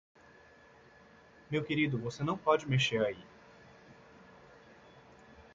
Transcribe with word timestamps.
Meu 1.51 1.63
querido, 1.63 1.99
você 1.99 2.23
não 2.23 2.35
pode 2.35 2.67
mexer 2.67 3.05
aí. 3.05 3.23